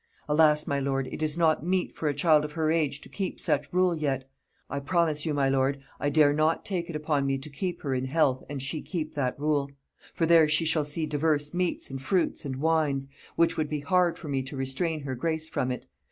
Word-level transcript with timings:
Alas! 0.27 0.65
my 0.65 0.79
lord, 0.79 1.05
it 1.11 1.21
is 1.21 1.37
not 1.37 1.63
meet 1.63 1.93
for 1.93 2.07
a 2.09 2.13
child 2.15 2.43
of 2.43 2.53
her 2.53 2.71
age 2.71 3.01
to 3.01 3.07
keep 3.07 3.39
such 3.39 3.69
rule 3.71 3.93
yet. 3.95 4.27
I 4.67 4.79
promise 4.79 5.27
you, 5.27 5.35
my 5.35 5.47
lord, 5.47 5.79
I 5.99 6.09
dare 6.09 6.33
not 6.33 6.65
take 6.65 6.89
it 6.89 6.95
upon 6.95 7.27
me 7.27 7.37
to 7.37 7.51
keep 7.51 7.83
her 7.83 7.93
in 7.93 8.05
health 8.05 8.43
and 8.49 8.63
she 8.63 8.81
keep 8.81 9.13
that 9.13 9.39
rule. 9.39 9.69
For 10.15 10.25
there 10.25 10.49
she 10.49 10.65
shall 10.65 10.85
see 10.85 11.05
divers 11.05 11.53
meats 11.53 11.91
and 11.91 12.01
fruits, 12.01 12.45
and 12.45 12.55
wine: 12.55 13.01
which 13.35 13.57
would 13.57 13.69
be 13.69 13.81
hard 13.81 14.17
for 14.17 14.27
me 14.27 14.41
to 14.41 14.57
restrain 14.57 15.01
her 15.01 15.13
grace 15.13 15.47
from 15.47 15.71
it. 15.71 15.85